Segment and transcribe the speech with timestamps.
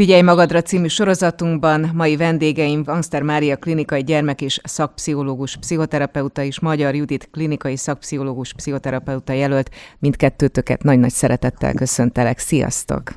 [0.00, 6.94] Figyelj magadra című sorozatunkban mai vendégeim Angster Mária klinikai gyermek és szakpszichológus pszichoterapeuta és Magyar
[6.94, 9.70] Judit klinikai szakpszichológus pszichoterapeuta jelölt.
[9.98, 12.38] Mindkettőtöket nagy-nagy szeretettel köszöntelek.
[12.38, 13.12] Sziasztok!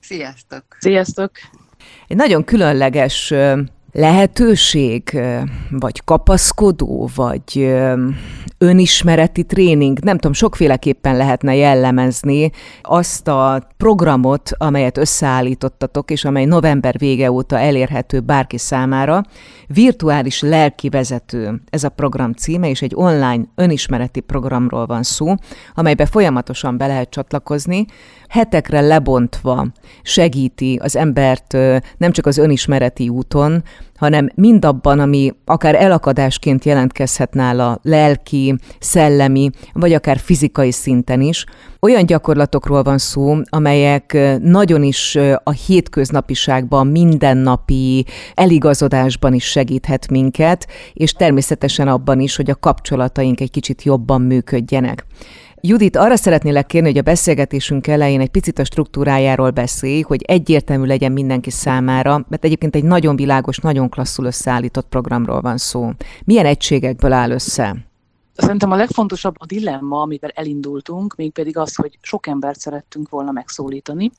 [0.00, 0.64] Sziasztok!
[0.78, 1.30] Sziasztok!
[2.08, 3.34] Egy nagyon különleges
[3.94, 5.20] lehetőség,
[5.70, 7.74] vagy kapaszkodó, vagy
[8.58, 12.50] önismereti tréning, nem tudom, sokféleképpen lehetne jellemezni
[12.82, 19.22] azt a programot, amelyet összeállítottatok, és amely november vége óta elérhető bárki számára.
[19.66, 25.34] Virtuális lelkivezető ez a program címe, és egy online önismereti programról van szó,
[25.74, 27.86] amelybe folyamatosan be lehet csatlakozni,
[28.28, 29.66] hetekre lebontva
[30.02, 31.52] segíti az embert
[31.96, 33.62] nem csak az önismereti úton,
[33.96, 41.44] hanem mindabban, ami akár elakadásként jelentkezhet nála lelki, szellemi, vagy akár fizikai szinten is.
[41.80, 51.12] Olyan gyakorlatokról van szó, amelyek nagyon is a hétköznapiságban, mindennapi eligazodásban is segíthet minket, és
[51.12, 55.06] természetesen abban is, hogy a kapcsolataink egy kicsit jobban működjenek.
[55.66, 60.86] Judit, arra szeretnélek kérni, hogy a beszélgetésünk elején egy picit a struktúrájáról beszélj, hogy egyértelmű
[60.86, 65.90] legyen mindenki számára, mert egyébként egy nagyon világos, nagyon klasszul összeállított programról van szó.
[66.24, 67.76] Milyen egységekből áll össze?
[68.36, 74.10] Szerintem a legfontosabb a dilemma, amivel elindultunk, mégpedig az, hogy sok embert szerettünk volna megszólítani,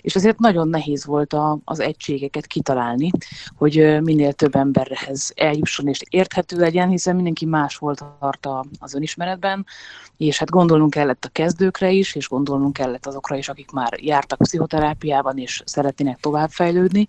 [0.00, 3.10] és ezért nagyon nehéz volt a, az egységeket kitalálni,
[3.56, 8.48] hogy minél több emberhez eljusson és érthető legyen, hiszen mindenki más volt tart
[8.78, 9.66] az önismeretben,
[10.16, 14.38] és hát gondolnunk kellett a kezdőkre is, és gondolnunk kellett azokra is, akik már jártak
[14.38, 17.08] pszichoterápiában, és szeretnének továbbfejlődni.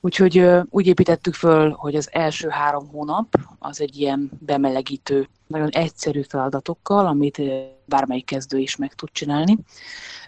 [0.00, 6.22] Úgyhogy úgy építettük föl, hogy az első három hónap az egy ilyen bemelegítő, nagyon egyszerű
[6.22, 7.42] feladatokkal, amit
[7.84, 9.58] bármelyik kezdő is meg tud csinálni.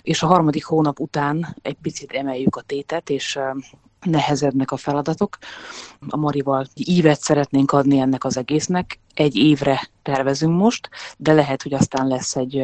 [0.02, 3.38] És a harmadik hónap után egy picit emeljük a tétet, és
[4.00, 5.38] nehezednek a feladatok.
[6.08, 8.98] A Marival ívet szeretnénk adni ennek az egésznek.
[9.14, 12.54] Egy évre tervezünk most, de lehet, hogy aztán lesz egy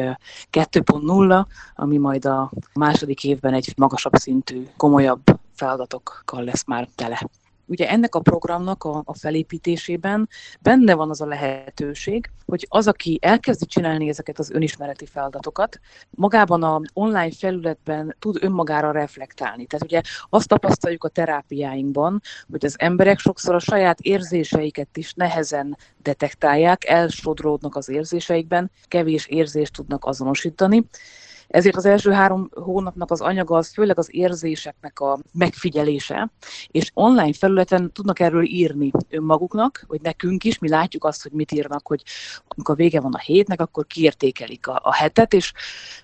[0.51, 1.45] 2.0,
[1.75, 5.21] ami majd a második évben egy magasabb szintű, komolyabb
[5.59, 7.19] feladatokkal lesz már tele.
[7.69, 13.19] Ugye ennek a programnak a, a felépítésében benne van az a lehetőség, hogy az, aki
[13.21, 19.65] elkezdi csinálni ezeket az önismereti feladatokat, magában a online felületben tud önmagára reflektálni.
[19.65, 22.21] Tehát ugye azt tapasztaljuk a terápiáinkban,
[22.51, 29.73] hogy az emberek sokszor a saját érzéseiket is nehezen detektálják, elsodródnak az érzéseikben, kevés érzést
[29.73, 30.85] tudnak azonosítani,
[31.49, 36.31] ezért az első három hónapnak az anyaga az főleg az érzéseknek a megfigyelése,
[36.67, 41.51] és online felületen tudnak erről írni önmaguknak, vagy nekünk is, mi látjuk azt, hogy mit
[41.51, 42.03] írnak, hogy
[42.47, 45.53] amikor vége van a hétnek, akkor kiértékelik a, a hetet, és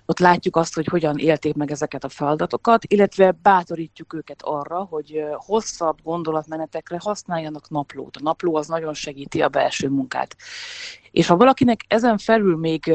[0.06, 5.24] ott látjuk azt, hogy hogyan élték meg ezeket a feladatokat, illetve bátorítjuk őket arra, hogy
[5.34, 8.16] hosszabb gondolatmenetekre használjanak naplót.
[8.16, 10.36] A napló az nagyon segíti a belső munkát.
[11.16, 12.92] És ha valakinek ezen felül még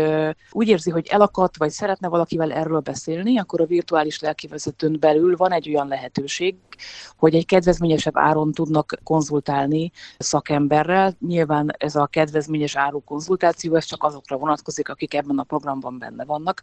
[0.51, 5.51] úgy érzi, hogy elakadt, vagy szeretne valakivel erről beszélni, akkor a virtuális lelkivezetőn belül van
[5.51, 6.55] egy olyan lehetőség,
[7.17, 11.15] hogy egy kedvezményesebb áron tudnak konzultálni szakemberrel.
[11.19, 16.25] Nyilván ez a kedvezményes áru konzultáció, ez csak azokra vonatkozik, akik ebben a programban benne
[16.25, 16.61] vannak.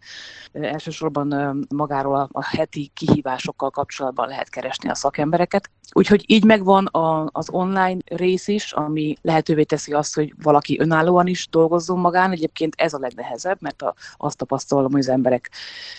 [0.53, 5.71] Elsősorban magáról a heti kihívásokkal kapcsolatban lehet keresni a szakembereket.
[5.93, 6.89] Úgyhogy így megvan
[7.33, 12.31] az online rész is, ami lehetővé teszi azt, hogy valaki önállóan is dolgozzon magán.
[12.31, 15.51] Egyébként ez a legnehezebb, mert a, azt tapasztalom, hogy az emberek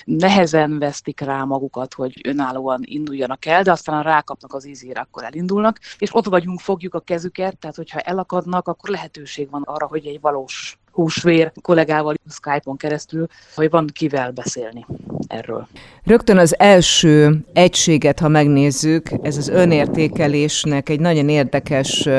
[0.05, 5.79] nehezen vesztik rá magukat, hogy önállóan induljanak el, de aztán rákapnak az ízére, akkor elindulnak,
[5.97, 10.21] és ott vagyunk, fogjuk a kezüket, tehát hogyha elakadnak, akkor lehetőség van arra, hogy egy
[10.21, 14.85] valós húsvér kollégával Skype-on keresztül, hogy van kivel beszélni
[15.29, 15.67] erről.
[16.03, 22.09] Rögtön az első egységet, ha megnézzük, ez az önértékelésnek egy nagyon érdekes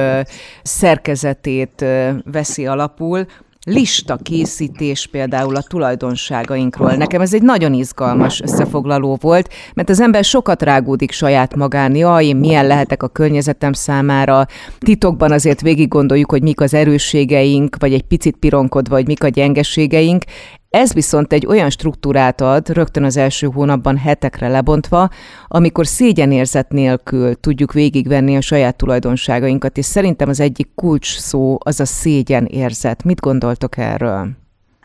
[0.62, 1.84] szerkezetét
[2.25, 3.26] veszi alapul
[3.65, 6.93] lista készítés például a tulajdonságainkról.
[6.93, 12.26] Nekem ez egy nagyon izgalmas összefoglaló volt, mert az ember sokat rágódik saját magán, jaj,
[12.26, 14.46] én milyen lehetek a környezetem számára,
[14.79, 19.29] titokban azért végig gondoljuk, hogy mik az erősségeink, vagy egy picit pironkodva, hogy mik a
[19.29, 20.25] gyengeségeink.
[20.70, 25.08] Ez viszont egy olyan struktúrát ad, rögtön az első hónapban hetekre lebontva,
[25.49, 31.81] amikor szégyenérzet nélkül tudjuk végigvenni a saját tulajdonságainkat, és szerintem az egyik kulcs szó az
[31.81, 33.05] a szégyenérzet.
[33.05, 34.28] Mit gondoltok erről?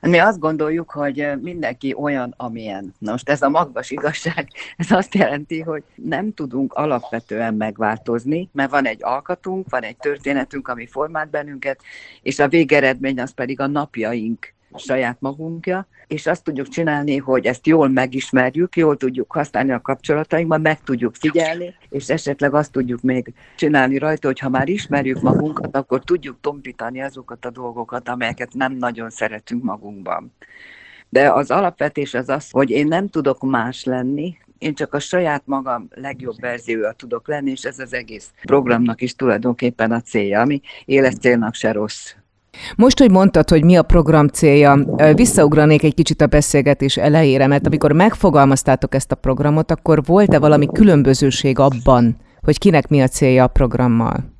[0.01, 2.93] Mi azt gondoljuk, hogy mindenki olyan, amilyen.
[2.99, 4.47] Na most ez a magvas igazság,
[4.77, 10.67] ez azt jelenti, hogy nem tudunk alapvetően megváltozni, mert van egy alkatunk, van egy történetünk,
[10.67, 11.79] ami formát bennünket,
[12.21, 17.67] és a végeredmény az pedig a napjaink saját magunkja, és azt tudjuk csinálni, hogy ezt
[17.67, 23.33] jól megismerjük, jól tudjuk használni a kapcsolatainkban, meg tudjuk figyelni, és esetleg azt tudjuk még
[23.55, 28.73] csinálni rajta, hogy ha már ismerjük magunkat, akkor tudjuk tompítani azokat a dolgokat, amelyeket nem
[28.73, 30.33] nagyon szeretünk magunkban.
[31.09, 35.41] De az alapvetés az az, hogy én nem tudok más lenni, én csak a saját
[35.45, 40.61] magam legjobb verziója tudok lenni, és ez az egész programnak is tulajdonképpen a célja, ami
[40.85, 42.13] életcélnak se rossz.
[42.75, 47.65] Most, hogy mondtad, hogy mi a program célja, visszaugranék egy kicsit a beszélgetés elejére, mert
[47.65, 53.43] amikor megfogalmaztátok ezt a programot, akkor volt-e valami különbözőség abban, hogy kinek mi a célja
[53.43, 54.34] a programmal?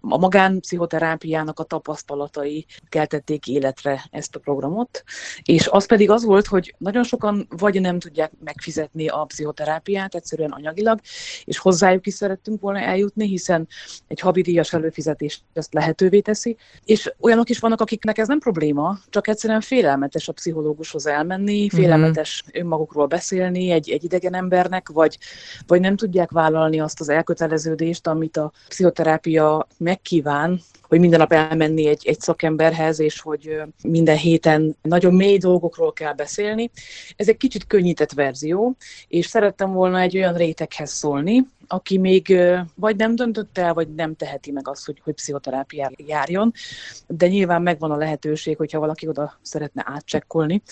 [0.00, 5.04] A magánpszichoterápiának a tapasztalatai keltették életre ezt a programot,
[5.42, 10.50] és az pedig az volt, hogy nagyon sokan vagy nem tudják megfizetni a pszichoterápiát egyszerűen
[10.50, 11.00] anyagilag,
[11.44, 13.68] és hozzájuk is szerettünk volna eljutni, hiszen
[14.06, 19.28] egy habidíjas előfizetés ezt lehetővé teszi, és olyanok is vannak, akiknek ez nem probléma, csak
[19.28, 21.76] egyszerűen félelmetes a pszichológushoz elmenni, mhm.
[21.76, 22.62] félelmetes mm-hmm.
[22.62, 25.18] önmagukról beszélni egy, egy idegen embernek, vagy,
[25.66, 31.86] vagy nem tudják vállalni azt az elköteleződést, amit a pszichoterápia megkíván, hogy minden nap elmenni
[31.86, 36.70] egy, egy szakemberhez, és hogy minden héten nagyon mély dolgokról kell beszélni.
[37.16, 38.76] Ez egy kicsit könnyített verzió,
[39.08, 42.36] és szerettem volna egy olyan réteghez szólni, aki még
[42.74, 46.52] vagy nem döntött el, vagy nem teheti meg azt, hogy, hogy pszichoterápiára járjon,
[47.06, 50.62] de nyilván megvan a lehetőség, hogyha valaki oda szeretne átcsekkolni,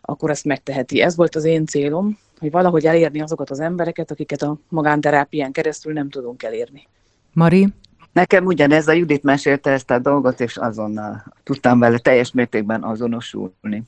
[0.00, 1.00] akkor ezt megteheti.
[1.00, 5.92] Ez volt az én célom, hogy valahogy elérni azokat az embereket, akiket a magánterápián keresztül
[5.92, 6.88] nem tudunk elérni.
[7.34, 7.68] Mari,
[8.14, 13.82] Nekem ugyanez a Judit mesélte ezt a dolgot, és azonnal tudtam vele teljes mértékben azonosulni.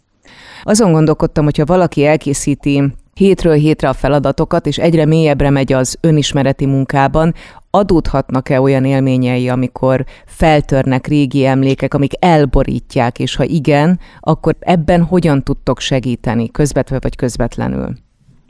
[0.62, 2.82] Azon gondolkodtam, hogyha valaki elkészíti
[3.14, 7.34] hétről hétre a feladatokat, és egyre mélyebbre megy az önismereti munkában,
[7.70, 15.42] adódhatnak-e olyan élményei, amikor feltörnek régi emlékek, amik elborítják, és ha igen, akkor ebben hogyan
[15.42, 17.92] tudtok segíteni, közvetve vagy közvetlenül?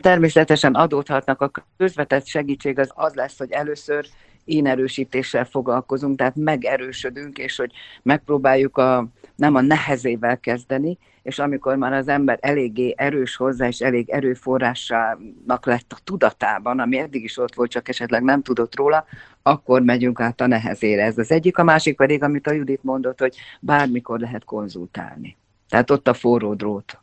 [0.01, 4.07] Természetesen adódhatnak a közvetett segítség, az az lesz, hogy először
[4.47, 7.73] én erősítéssel foglalkozunk, tehát megerősödünk, és hogy
[8.03, 9.07] megpróbáljuk a,
[9.37, 15.67] nem a nehezével kezdeni, és amikor már az ember eléggé erős hozzá, és elég erőforrásának
[15.67, 19.05] lett a tudatában, ami eddig is ott volt, csak esetleg nem tudott róla,
[19.43, 21.05] akkor megyünk át a nehezére.
[21.05, 25.37] Ez az egyik, a másik pedig, amit a Judit mondott, hogy bármikor lehet konzultálni.
[25.69, 26.99] Tehát ott a forró drót.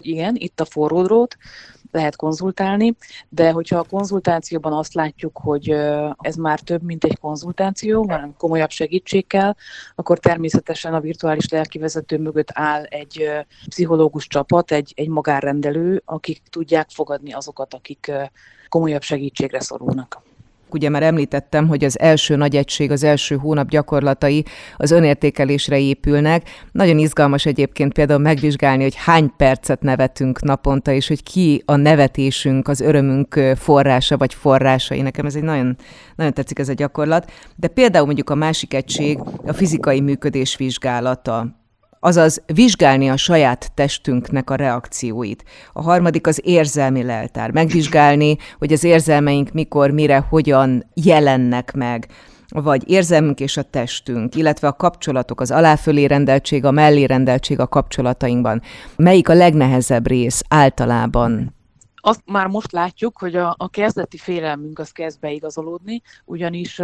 [0.00, 1.36] Igen, itt a forró drót,
[1.92, 2.94] lehet konzultálni,
[3.28, 5.70] de hogyha a konzultációban azt látjuk, hogy
[6.18, 9.54] ez már több, mint egy konzultáció, hanem komolyabb segítség kell,
[9.94, 13.28] akkor természetesen a virtuális lelkivezető mögött áll egy
[13.68, 18.12] pszichológus csapat, egy, egy magárrendelő, akik tudják fogadni azokat, akik
[18.68, 20.29] komolyabb segítségre szorulnak.
[20.74, 24.44] Ugye már említettem, hogy az első nagy egység, az első hónap gyakorlatai
[24.76, 26.48] az önértékelésre épülnek.
[26.72, 32.68] Nagyon izgalmas egyébként például megvizsgálni, hogy hány percet nevetünk naponta, és hogy ki a nevetésünk,
[32.68, 35.00] az örömünk forrása vagy forrásai.
[35.00, 35.76] Nekem ez egy nagyon,
[36.16, 37.30] nagyon tetszik ez a gyakorlat.
[37.56, 41.59] De például mondjuk a másik egység a fizikai működés vizsgálata
[42.00, 45.44] azaz vizsgálni a saját testünknek a reakcióit.
[45.72, 52.06] A harmadik az érzelmi leltár, megvizsgálni, hogy az érzelmeink mikor, mire, hogyan jelennek meg
[52.52, 57.66] vagy érzelmünk és a testünk, illetve a kapcsolatok, az aláfölé rendeltség, a mellé rendeltség a
[57.66, 58.62] kapcsolatainkban.
[58.96, 61.54] Melyik a legnehezebb rész általában
[62.00, 66.76] azt már most látjuk, hogy a, a kezdeti félelmünk az kezd beigazolódni, ugyanis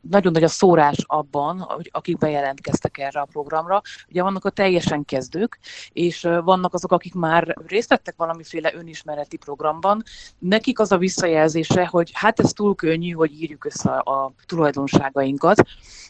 [0.00, 3.82] nagyon nagy a szórás abban, hogy akik bejelentkeztek erre a programra.
[4.08, 5.58] Ugye vannak a teljesen kezdők,
[5.92, 10.02] és vannak azok, akik már részt vettek valamiféle önismereti programban.
[10.38, 15.62] Nekik az a visszajelzése, hogy hát ez túl könnyű, hogy írjuk össze a tulajdonságainkat.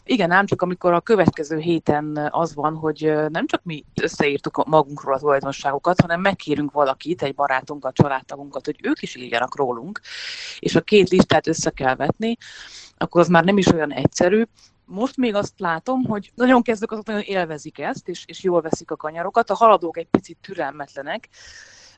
[0.03, 5.13] Igen, ám csak amikor a következő héten az van, hogy nem csak mi összeírtuk magunkról
[5.13, 9.99] a tulajdonságokat, hanem megkérünk valakit, egy barátunkat, családtagunkat, magunkat, hogy ők is írjanak rólunk,
[10.59, 12.37] és a két listát össze kell vetni,
[12.97, 14.43] akkor az már nem is olyan egyszerű.
[14.85, 18.91] Most még azt látom, hogy nagyon kezdők azok nagyon élvezik ezt, és, és jól veszik
[18.91, 21.29] a kanyarokat, a haladók egy picit türelmetlenek,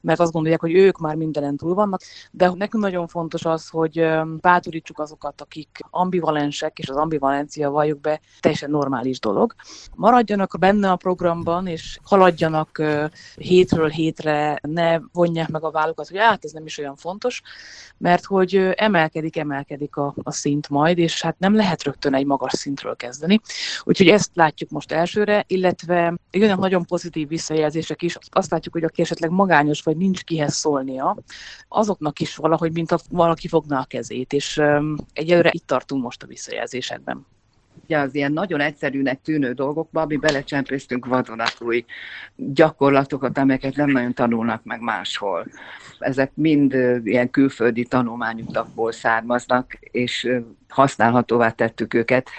[0.01, 2.01] mert azt gondolják, hogy ők már mindenen túl vannak,
[2.31, 4.07] de nekünk nagyon fontos az, hogy
[4.41, 9.55] bátorítsuk azokat, akik ambivalensek, és az ambivalencia valljuk be teljesen normális dolog.
[9.95, 12.81] Maradjanak benne a programban, és haladjanak
[13.35, 17.41] hétről hétre, ne vonják meg a vállukat, hogy hát ez nem is olyan fontos,
[17.97, 22.51] mert hogy emelkedik, emelkedik a, a szint majd, és hát nem lehet rögtön egy magas
[22.53, 23.39] szintről kezdeni.
[23.83, 28.17] Úgyhogy ezt látjuk most elsőre, illetve jönnek nagyon pozitív visszajelzések is.
[28.29, 31.17] Azt látjuk, hogy aki esetleg magányos vagy nincs kihez szólnia,
[31.67, 34.61] azoknak is valahogy, mint a, valaki fogná a kezét, és
[35.13, 37.25] egyelőre itt tartunk most a visszajelzésekben.
[37.83, 41.85] ugye az ilyen nagyon egyszerűnek tűnő dolgokba, mi belecsempésztünk vadonatúj
[42.35, 45.45] gyakorlatokat, amelyeket nem nagyon tanulnak meg máshol.
[45.99, 50.29] Ezek mind ilyen külföldi tanulmányutakból származnak, és
[50.69, 52.29] használhatóvá tettük őket.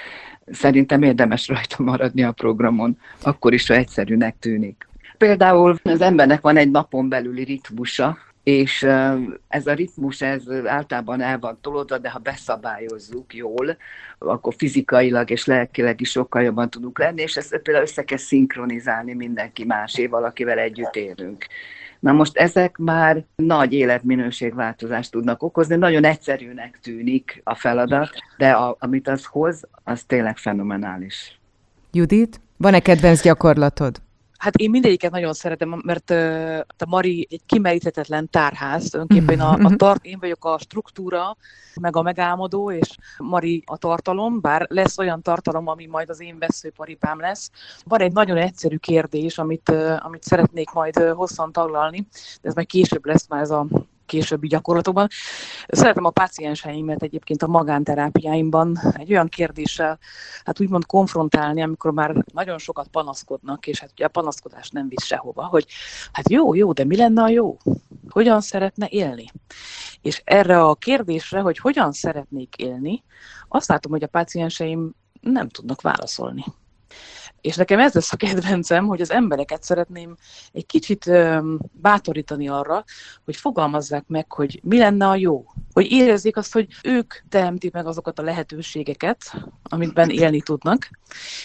[0.46, 4.87] Szerintem érdemes rajta maradni a programon, akkor is, ha egyszerűnek tűnik.
[5.18, 8.82] Például az embernek van egy napon belüli ritmusa, és
[9.48, 13.76] ez a ritmus, ez általában el van tolódva, de ha beszabályozzuk jól,
[14.18, 19.14] akkor fizikailag és lelkileg is sokkal jobban tudunk lenni, és ezt például össze kell szinkronizálni
[19.14, 21.46] mindenki máséval, akivel együtt élünk.
[22.00, 28.76] Na most ezek már nagy életminőségváltozást tudnak okozni, nagyon egyszerűnek tűnik a feladat, de a,
[28.78, 31.40] amit az hoz, az tényleg fenomenális.
[31.92, 33.96] Judit, van-e kedvenc gyakorlatod?
[34.38, 39.76] Hát én mindegyiket nagyon szeretem, mert uh, a Mari egy kimeríthetetlen tárház, önképpen a, a
[39.76, 41.36] tart, én vagyok a struktúra,
[41.80, 46.38] meg a megálmodó, és Mari a tartalom, bár lesz olyan tartalom, ami majd az én
[46.38, 47.50] veszőparipám lesz.
[47.84, 52.06] Van egy nagyon egyszerű kérdés, amit, uh, amit szeretnék majd uh, hosszan taglalni,
[52.42, 53.66] de ez majd később lesz már ez a
[54.08, 55.08] későbbi gyakorlatokban.
[55.68, 59.98] Szeretem a pácienseimet egyébként a magánterápiáimban egy olyan kérdéssel,
[60.44, 65.04] hát úgymond konfrontálni, amikor már nagyon sokat panaszkodnak, és hát ugye a panaszkodás nem visz
[65.04, 65.66] sehova, hogy
[66.12, 67.56] hát jó, jó, de mi lenne a jó?
[68.08, 69.26] Hogyan szeretne élni?
[70.02, 73.04] És erre a kérdésre, hogy hogyan szeretnék élni,
[73.48, 76.44] azt látom, hogy a pácienseim nem tudnak válaszolni.
[77.40, 80.16] És nekem ez lesz a kedvencem, hogy az embereket szeretném
[80.52, 81.10] egy kicsit
[81.72, 82.84] bátorítani arra,
[83.24, 85.44] hogy fogalmazzák meg, hogy mi lenne a jó.
[85.72, 90.90] Hogy érezzék azt, hogy ők teremtik meg azokat a lehetőségeket, amikben élni tudnak,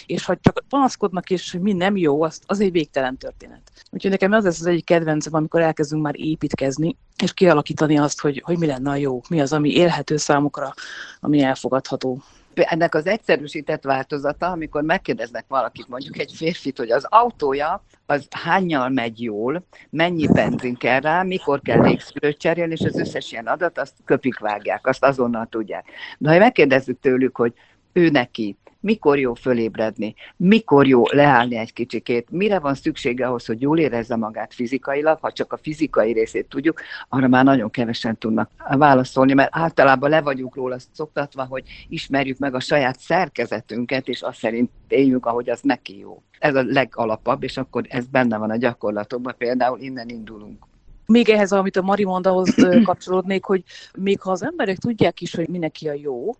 [0.06, 3.72] és ha csak panaszkodnak, és mi nem jó, az, az egy végtelen történet.
[3.90, 8.42] Úgyhogy nekem ez lesz az egyik kedvencem, amikor elkezdünk már építkezni, és kialakítani azt, hogy,
[8.44, 10.74] hogy mi lenne a jó, mi az, ami élhető számukra,
[11.20, 12.22] ami elfogadható
[12.62, 18.88] ennek az egyszerűsített változata, amikor megkérdeznek valakit, mondjuk egy férfit, hogy az autója az hányal
[18.88, 23.78] megy jól, mennyi benzin kell rá, mikor kell légszűrőt cserélni, és az összes ilyen adat,
[23.78, 25.86] azt köpik vágják, azt azonnal tudják.
[26.18, 27.52] De ha megkérdezzük tőlük, hogy
[27.92, 33.60] ő neki mikor jó fölébredni, mikor jó leállni egy kicsikét, mire van szüksége ahhoz, hogy
[33.60, 38.50] jól érezze magát fizikailag, ha csak a fizikai részét tudjuk, arra már nagyon kevesen tudnak
[38.76, 44.38] válaszolni, mert általában le vagyunk róla szoktatva, hogy ismerjük meg a saját szerkezetünket, és azt
[44.38, 46.22] szerint éljünk, ahogy az neki jó.
[46.38, 50.64] Ez a legalapabb, és akkor ez benne van a gyakorlatokban, például innen indulunk.
[51.06, 53.62] Még ehhez, amit a Mari mond, ahhoz kapcsolódnék, hogy
[53.98, 56.30] még ha az emberek tudják is, hogy mindenki a jó,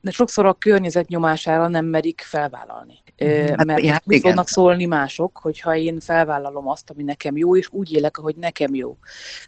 [0.00, 3.02] de sokszor a környezet nyomására nem merik felvállalni.
[3.18, 7.68] Hát, Mert ja, mi fognak szólni mások, hogyha én felvállalom azt, ami nekem jó, és
[7.72, 8.96] úgy élek, ahogy nekem jó.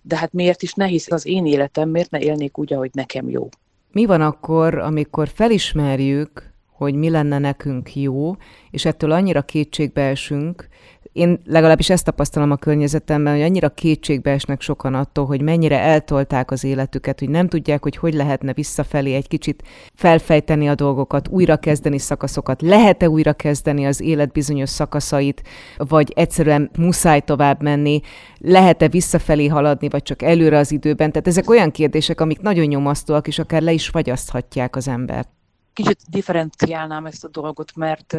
[0.02, 3.49] De hát miért is nehéz az én életem, miért ne élnék úgy, ahogy nekem jó?
[3.93, 6.52] Mi van akkor, amikor felismerjük,
[6.83, 8.37] hogy mi lenne nekünk jó,
[8.71, 10.69] és ettől annyira kétségbe esünk,
[11.12, 16.50] én legalábbis ezt tapasztalom a környezetemben, hogy annyira kétségbe esnek sokan attól, hogy mennyire eltolták
[16.50, 19.62] az életüket, hogy nem tudják, hogy hogy lehetne visszafelé egy kicsit
[19.95, 25.42] felfejteni a dolgokat, újrakezdeni szakaszokat, lehet-e újrakezdeni az élet bizonyos szakaszait,
[25.76, 28.00] vagy egyszerűen muszáj tovább menni,
[28.38, 31.12] lehet-e visszafelé haladni, vagy csak előre az időben.
[31.12, 35.28] Tehát ezek olyan kérdések, amik nagyon nyomasztóak, és akár le is fagyaszthatják az embert.
[35.73, 38.16] Kicsit differenciálnám ezt a dolgot, mert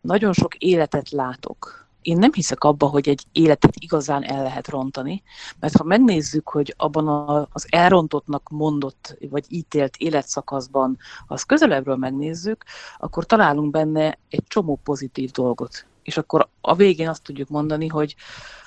[0.00, 5.22] nagyon sok életet látok én nem hiszek abba, hogy egy életet igazán el lehet rontani,
[5.60, 7.08] mert ha megnézzük, hogy abban
[7.52, 12.64] az elrontottnak mondott vagy ítélt életszakaszban, ha azt közelebbről megnézzük,
[12.98, 15.86] akkor találunk benne egy csomó pozitív dolgot.
[16.02, 18.14] És akkor a végén azt tudjuk mondani, hogy,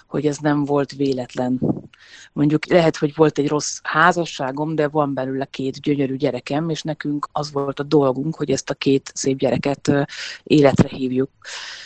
[0.09, 1.59] hogy ez nem volt véletlen.
[2.33, 7.29] Mondjuk lehet, hogy volt egy rossz házasságom, de van belőle két gyönyörű gyerekem, és nekünk
[7.31, 9.91] az volt a dolgunk, hogy ezt a két szép gyereket
[10.43, 11.29] életre hívjuk.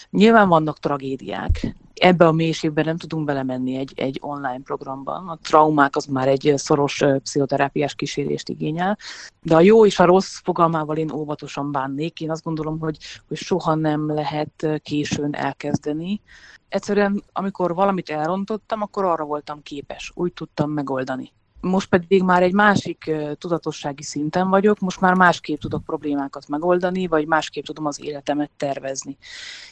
[0.09, 1.75] Nyilván vannak tragédiák.
[1.93, 5.27] Ebbe a mélységbe nem tudunk belemenni egy, egy online programban.
[5.27, 8.97] A traumák az már egy szoros pszichoterápiás kísérést igényel.
[9.41, 12.21] De a jó és a rossz fogalmával én óvatosan bánnék.
[12.21, 12.97] Én azt gondolom, hogy,
[13.27, 16.21] hogy soha nem lehet későn elkezdeni.
[16.69, 20.11] Egyszerűen, amikor valamit elrontottam, akkor arra voltam képes.
[20.15, 21.31] Úgy tudtam megoldani
[21.63, 27.27] most pedig már egy másik tudatossági szinten vagyok, most már másképp tudok problémákat megoldani, vagy
[27.27, 29.17] másképp tudom az életemet tervezni.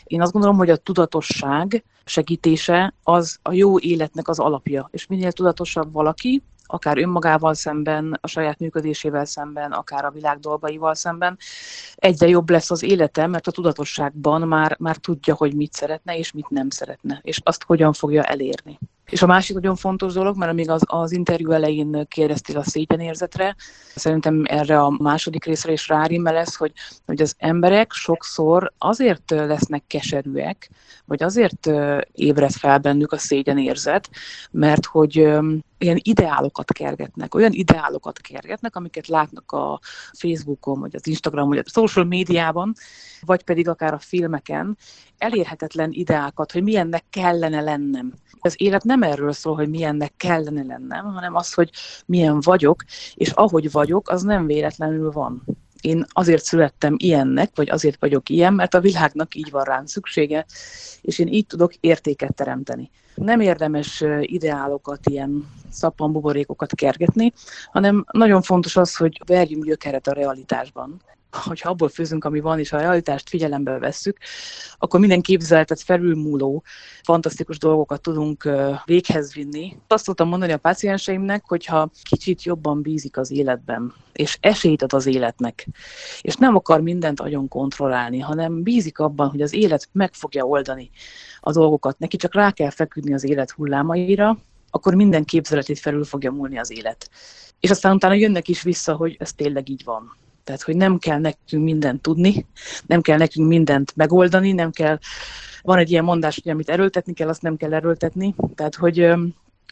[0.03, 5.31] Én azt gondolom, hogy a tudatosság segítése az a jó életnek az alapja, és minél
[5.31, 11.38] tudatosabb valaki, akár önmagával szemben, a saját működésével szemben, akár a világ dolgaival szemben,
[11.95, 16.31] egyre jobb lesz az élete, mert a tudatosságban már, már tudja, hogy mit szeretne és
[16.31, 18.79] mit nem szeretne, és azt hogyan fogja elérni.
[19.12, 23.56] És a másik nagyon fontos dolog, mert amíg az, az interjú elején kérdeztél a szégyenérzetre,
[23.96, 26.72] szerintem erre a második részre is rárimmel lesz, hogy,
[27.06, 30.70] hogy az emberek sokszor azért lesznek keserűek,
[31.06, 31.70] vagy azért
[32.12, 34.10] ébred fel bennük a szégyenérzet,
[34.51, 35.15] mert hogy
[35.77, 39.80] ilyen ideálokat kergetnek, olyan ideálokat kergetnek, amiket látnak a
[40.13, 42.74] Facebookon, vagy az Instagram, vagy a social médiában,
[43.22, 44.77] vagy pedig akár a filmeken,
[45.18, 48.13] elérhetetlen ideákat, hogy milyennek kellene lennem.
[48.43, 51.69] Az élet nem erről szól, hogy milyennek kellene lennem, hanem az, hogy
[52.05, 52.83] milyen vagyok,
[53.13, 55.43] és ahogy vagyok, az nem véletlenül van.
[55.81, 60.45] Én azért születtem ilyennek, vagy azért vagyok ilyen, mert a világnak így van rám szüksége,
[61.01, 62.89] és én így tudok értéket teremteni.
[63.15, 67.33] Nem érdemes ideálokat, ilyen szappanbuborékokat kergetni,
[67.71, 71.01] hanem nagyon fontos az, hogy verjünk gyökeret a realitásban
[71.36, 74.18] hogyha abból főzünk, ami van, és a realitást figyelembe vesszük,
[74.78, 76.64] akkor minden képzeletet felülmúló,
[77.04, 78.50] fantasztikus dolgokat tudunk
[78.86, 79.78] véghez vinni.
[79.88, 85.06] Azt szoktam mondani a pácienseimnek, hogyha kicsit jobban bízik az életben, és esélyt ad az
[85.06, 85.68] életnek,
[86.22, 90.90] és nem akar mindent agyon kontrollálni, hanem bízik abban, hogy az élet meg fogja oldani
[91.40, 92.00] a dolgokat.
[92.00, 94.38] Neki csak rá kell feküdni az élet hullámaira,
[94.70, 97.10] akkor minden képzeletét felül fogja múlni az élet.
[97.60, 100.20] És aztán utána jönnek is vissza, hogy ez tényleg így van.
[100.43, 102.45] Tehát, hogy nem kell nekünk mindent tudni,
[102.86, 105.00] nem kell nekünk mindent megoldani, nem kell,
[105.62, 108.36] van egy ilyen mondás, hogy amit erőltetni kell, azt nem kell erőltetni.
[108.55, 109.13] Tehát, hogy,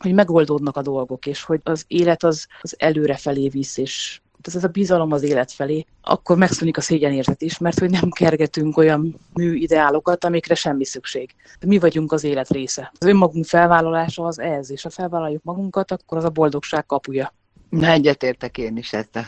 [0.01, 4.63] hogy megoldódnak a dolgok, és hogy az élet az, az előre felé visz, és ez
[4.63, 9.15] a bizalom az élet felé, akkor megszűnik a szégyenérzet is, mert hogy nem kergetünk olyan
[9.33, 11.35] műideálokat, amikre semmi szükség.
[11.65, 12.91] Mi vagyunk az élet része.
[12.99, 17.33] Az önmagunk felvállalása az ez, és ha felvállaljuk magunkat, akkor az a boldogság kapuja.
[17.81, 19.25] Egyetértek én is ezzel.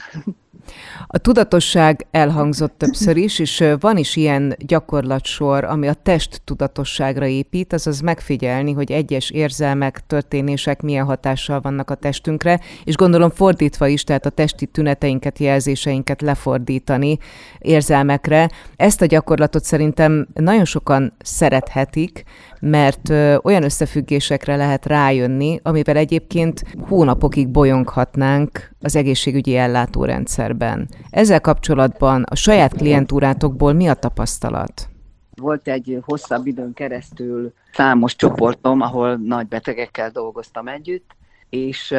[1.08, 7.74] A tudatosság elhangzott többször is, és van is ilyen gyakorlatsor, ami a test tudatosságra épít,
[7.74, 14.04] azaz megfigyelni, hogy egyes érzelmek, történések milyen hatással vannak a testünkre, és gondolom fordítva is,
[14.04, 17.18] tehát a testi tüneteinket, jelzéseinket lefordítani
[17.60, 18.50] érzelmekre.
[18.76, 22.24] Ezt a gyakorlatot szerintem nagyon sokan szerethetik,
[22.62, 23.10] mert
[23.44, 30.88] olyan összefüggésekre lehet rájönni, amivel egyébként hónapokig bolyonghatnánk az egészségügyi ellátórendszerben.
[31.10, 34.90] Ezzel kapcsolatban a saját klientúrátokból mi a tapasztalat?
[35.36, 41.12] Volt egy hosszabb időn keresztül számos csoportom, ahol nagy betegekkel dolgoztam együtt,
[41.50, 41.96] és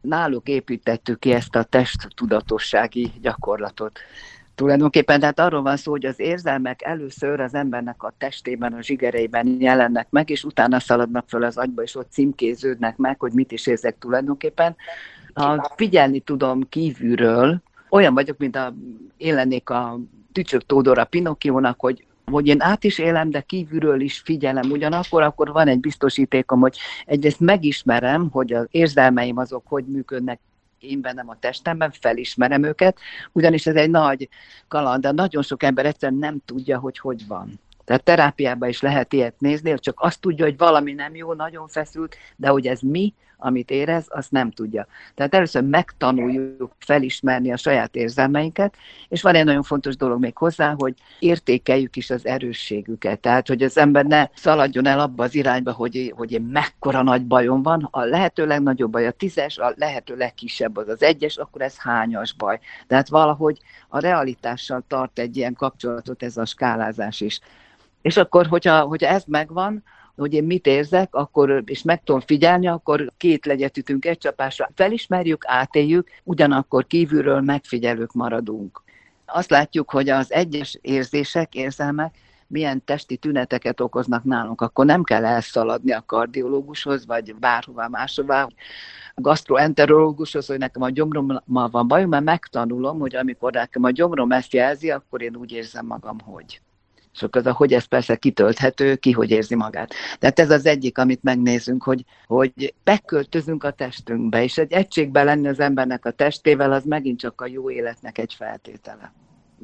[0.00, 3.98] náluk építettük ki ezt a testtudatossági gyakorlatot
[4.60, 5.20] tulajdonképpen.
[5.20, 10.06] Tehát arról van szó, hogy az érzelmek először az embernek a testében, a zsigereiben jelennek
[10.10, 13.98] meg, és utána szaladnak föl az agyba, és ott címkéződnek meg, hogy mit is érzek
[13.98, 14.76] tulajdonképpen.
[15.34, 18.74] Ha figyelni tudom kívülről, olyan vagyok, mint a,
[19.16, 19.98] én lennék a
[20.32, 25.52] Tücsök Tódor Pinokkiónak, hogy hogy én át is élem, de kívülről is figyelem ugyanakkor, akkor
[25.52, 30.40] van egy biztosítékom, hogy egyrészt megismerem, hogy az érzelmeim azok hogy működnek
[30.80, 32.98] én bennem a testemben, felismerem őket,
[33.32, 34.28] ugyanis ez egy nagy
[34.68, 37.60] kaland, de nagyon sok ember egyszerűen nem tudja, hogy hogy van.
[37.90, 42.16] Tehát terápiában is lehet ilyet nézni, csak azt tudja, hogy valami nem jó, nagyon feszült,
[42.36, 44.86] de hogy ez mi, amit érez, azt nem tudja.
[45.14, 48.74] Tehát először megtanuljuk felismerni a saját érzelmeinket,
[49.08, 53.20] és van egy nagyon fontos dolog még hozzá, hogy értékeljük is az erősségüket.
[53.20, 57.26] Tehát, hogy az ember ne szaladjon el abba az irányba, hogy, hogy én mekkora nagy
[57.26, 61.62] bajom van, a lehető legnagyobb baj a tízes, a lehető legkisebb az az egyes, akkor
[61.62, 62.58] ez hányas baj.
[62.86, 67.40] Tehát valahogy a realitással tart egy ilyen kapcsolatot ez a skálázás is.
[68.02, 69.82] És akkor, hogyha, hogyha ez megvan,
[70.16, 74.70] hogy én mit érzek, akkor, és meg tudom figyelni, akkor két legyet ütünk egy csapásra.
[74.74, 78.82] Felismerjük, átéljük, ugyanakkor kívülről megfigyelők maradunk.
[79.26, 82.14] Azt látjuk, hogy az egyes érzések, érzelmek
[82.46, 88.42] milyen testi tüneteket okoznak nálunk, akkor nem kell elszaladni a kardiológushoz, vagy bárhová máshová,
[89.14, 94.32] a gastroenterológushoz, hogy nekem a gyomrommal van bajom, mert megtanulom, hogy amikor nekem a gyomrom
[94.32, 96.60] ezt jelzi, akkor én úgy érzem magam, hogy.
[97.22, 99.94] Akkor az a, hogy ez persze kitölthető, ki hogy érzi magát.
[100.18, 105.48] Tehát ez az egyik, amit megnézünk, hogy, hogy beköltözünk a testünkbe, és egy egységben lenni
[105.48, 109.12] az embernek a testével, az megint csak a jó életnek egy feltétele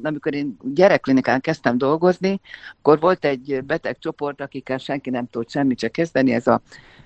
[0.03, 2.39] amikor én gyerekklinikán kezdtem dolgozni,
[2.77, 6.61] akkor volt egy beteg csoport, akikkel senki nem tudott semmit se kezdeni, ez a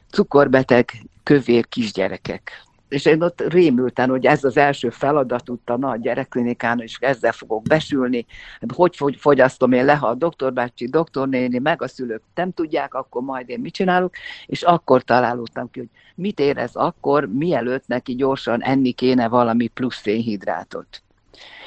[0.09, 0.91] cukorbeteg
[1.23, 2.51] kövér kisgyerekek
[2.91, 7.63] és én ott rémültem, hogy ez az első feladat ott a gyerekklinikán, és ezzel fogok
[7.63, 8.25] besülni,
[8.75, 13.49] hogy fogyasztom én le, ha a doktorbácsi, doktornéni, meg a szülők nem tudják, akkor majd
[13.49, 14.13] én mit csinálok,
[14.45, 20.01] és akkor találódtam ki, hogy mit érez akkor, mielőtt neki gyorsan enni kéne valami plusz
[20.01, 21.01] szénhidrátot.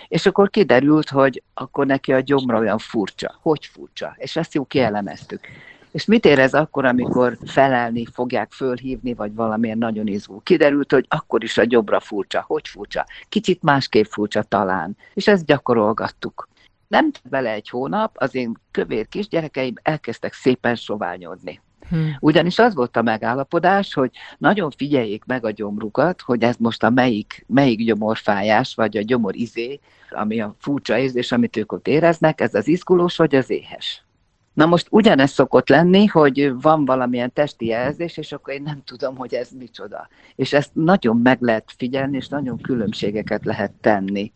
[0.09, 3.39] És akkor kiderült, hogy akkor neki a gyomra olyan furcsa.
[3.43, 4.15] Hogy furcsa?
[4.17, 5.49] És ezt jó kielemeztük
[5.95, 10.41] És mit érez akkor, amikor felelni fogják fölhívni, vagy valamilyen nagyon izgul?
[10.43, 12.45] Kiderült, hogy akkor is a jobbra furcsa.
[12.47, 13.07] Hogy furcsa?
[13.29, 14.97] Kicsit másképp furcsa talán.
[15.15, 16.49] És ezt gyakorolgattuk.
[16.89, 21.61] Nem bele egy hónap, az én kövér kisgyerekeim elkezdtek szépen soványodni.
[21.89, 22.17] Hmm.
[22.21, 26.91] Ugyanis az volt a megállapodás, hogy nagyon figyeljék meg a gyomrukat, hogy ez most a
[26.91, 29.81] melyik, melyik gyomorfájás, vagy a gyomor izé,
[30.11, 34.04] ami a furcsa érzés, amit ők ott éreznek, ez az izgulós vagy az éhes.
[34.55, 39.17] Na most ugyanez szokott lenni, hogy van valamilyen testi jelzés, és akkor én nem tudom,
[39.17, 40.09] hogy ez micsoda.
[40.37, 44.33] És ezt nagyon meg lehet figyelni, és nagyon különbségeket lehet tenni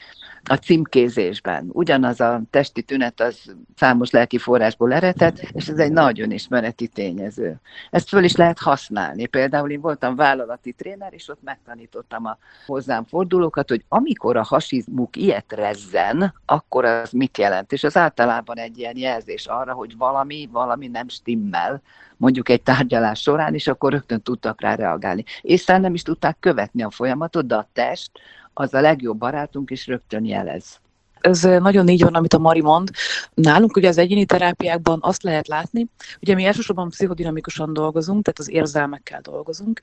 [0.48, 1.68] a címkézésben.
[1.72, 7.60] Ugyanaz a testi tünet az számos lelki forrásból eredett, és ez egy nagyon ismereti tényező.
[7.90, 9.26] Ezt föl is lehet használni.
[9.26, 15.16] Például én voltam vállalati tréner, és ott megtanítottam a hozzám fordulókat, hogy amikor a hasizmuk
[15.16, 17.72] ilyet rezzen, akkor az mit jelent.
[17.72, 21.82] És az általában egy ilyen jelzés arra, hogy valami, valami nem stimmel,
[22.16, 25.24] mondjuk egy tárgyalás során, és akkor rögtön tudtak rá reagálni.
[25.40, 28.10] Észre nem is tudták követni a folyamatot, de a test
[28.58, 30.80] az a legjobb barátunk, és rögtön jelez.
[31.20, 32.90] Ez nagyon így van, amit a Mari mond.
[33.34, 35.86] Nálunk ugye az egyéni terápiákban azt lehet látni,
[36.20, 39.80] ugye mi elsősorban pszichodinamikusan dolgozunk, tehát az érzelmekkel dolgozunk,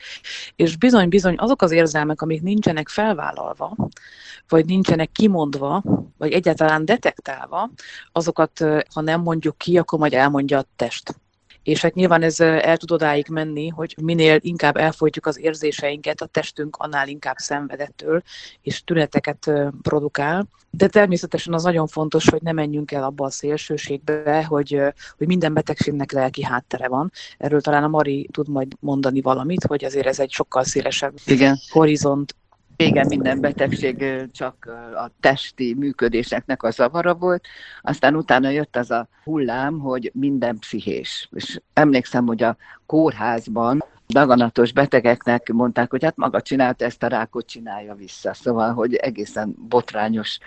[0.56, 3.76] és bizony-bizony azok az érzelmek, amik nincsenek felvállalva,
[4.50, 5.84] vagy nincsenek kimondva,
[6.18, 7.70] vagy egyáltalán detektálva,
[8.12, 8.60] azokat,
[8.94, 11.16] ha nem mondjuk ki, akkor majd elmondja a test.
[11.66, 16.26] És hát nyilván ez el tud odáig menni, hogy minél inkább elfolytjuk az érzéseinket, a
[16.26, 18.22] testünk annál inkább szenvedettől,
[18.62, 19.52] és tüneteket
[19.82, 20.48] produkál.
[20.70, 24.82] De természetesen az nagyon fontos, hogy ne menjünk el abba a szélsőségbe, hogy,
[25.18, 27.12] hogy minden betegségnek lelki háttere van.
[27.38, 31.58] Erről talán a Mari tud majd mondani valamit, hogy azért ez egy sokkal szélesebb Igen.
[31.70, 32.36] horizont,
[32.78, 37.48] Régen minden betegség csak a testi működéseknek a zavara volt,
[37.82, 41.30] aztán utána jött az a hullám, hogy minden pszichés.
[41.32, 47.48] És emlékszem, hogy a kórházban daganatos betegeknek mondták, hogy hát maga csinálta ezt a rákot,
[47.48, 48.34] csinálja vissza.
[48.34, 50.40] Szóval, hogy egészen botrányos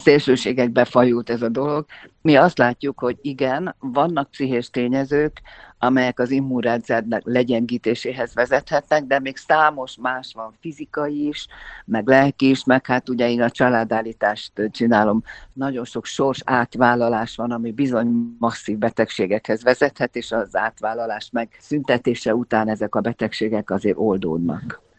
[0.00, 1.86] szélsőségekbe fajult ez a dolog.
[2.22, 5.40] Mi azt látjuk, hogy igen, vannak pszichés tényezők,
[5.78, 11.46] amelyek az immunrendszernek legyengítéséhez vezethetnek, de még számos más van, fizikai is,
[11.84, 17.50] meg lelki is, meg hát ugye én a családállítást csinálom, nagyon sok sors átvállalás van,
[17.50, 23.98] ami bizony masszív betegségekhez vezethet, és az átvállalás meg szüntetése után ezek a betegségek azért
[23.98, 24.89] oldódnak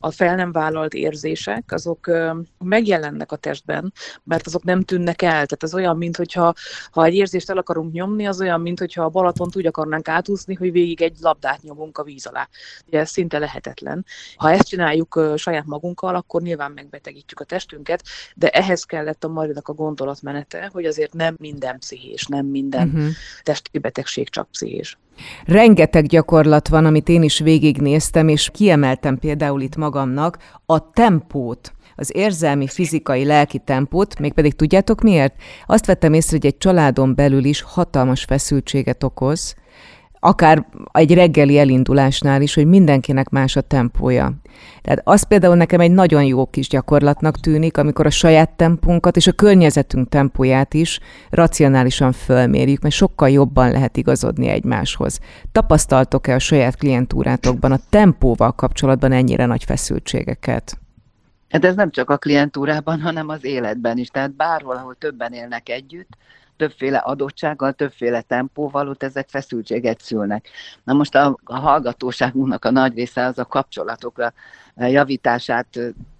[0.00, 2.10] a fel nem vállalt érzések, azok
[2.58, 5.30] megjelennek a testben, mert azok nem tűnnek el.
[5.30, 6.54] Tehát ez olyan, mintha
[6.90, 10.72] ha egy érzést el akarunk nyomni, az olyan, mintha a Balatont úgy akarnánk átúszni, hogy
[10.72, 12.48] végig egy labdát nyomunk a víz alá.
[12.86, 14.04] Ugye ez szinte lehetetlen.
[14.36, 18.02] Ha ezt csináljuk saját magunkkal, akkor nyilván megbetegítjük a testünket,
[18.34, 23.08] de ehhez kellett a Marinak a gondolatmenete, hogy azért nem minden pszichés, nem minden uh-huh.
[23.42, 24.98] testi betegség csak pszichés.
[25.44, 32.10] Rengeteg gyakorlat van, amit én is végignéztem, és kiemeltem például itt magamnak a tempót az
[32.14, 35.34] érzelmi, fizikai, lelki tempót, mégpedig tudjátok miért?
[35.66, 39.54] Azt vettem észre, hogy egy családon belül is hatalmas feszültséget okoz,
[40.20, 44.32] akár egy reggeli elindulásnál is, hogy mindenkinek más a tempója.
[44.82, 49.26] Tehát az például nekem egy nagyon jó kis gyakorlatnak tűnik, amikor a saját tempónkat és
[49.26, 51.00] a környezetünk tempóját is
[51.30, 55.20] racionálisan fölmérjük, mert sokkal jobban lehet igazodni egymáshoz.
[55.52, 60.78] Tapasztaltok-e a saját klientúrátokban a tempóval kapcsolatban ennyire nagy feszültségeket?
[61.48, 64.08] Hát ez nem csak a klientúrában, hanem az életben is.
[64.08, 66.16] Tehát bárhol, ahol többen élnek együtt,
[66.58, 70.48] többféle adottsággal, többféle tempóval, ott ezek feszültséget szülnek.
[70.84, 74.32] Na most a, a hallgatóságunknak a nagy része az a kapcsolatokra
[74.76, 75.78] javítását